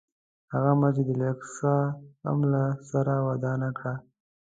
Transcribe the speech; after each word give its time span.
هغه 0.53 0.71
مسجد 0.81 1.07
الاقصی 1.15 1.77
هم 2.25 2.39
له 2.51 2.63
سره 2.89 3.13
ودان 3.27 3.61
کړ. 3.77 3.93